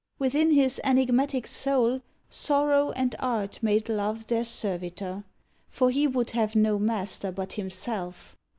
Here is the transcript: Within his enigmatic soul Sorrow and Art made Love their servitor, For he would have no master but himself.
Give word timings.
Within 0.17 0.49
his 0.49 0.81
enigmatic 0.83 1.45
soul 1.45 2.01
Sorrow 2.27 2.89
and 2.93 3.15
Art 3.19 3.59
made 3.61 3.87
Love 3.87 4.25
their 4.25 4.43
servitor, 4.43 5.25
For 5.69 5.91
he 5.91 6.07
would 6.07 6.31
have 6.31 6.55
no 6.55 6.79
master 6.79 7.31
but 7.31 7.53
himself. 7.53 8.35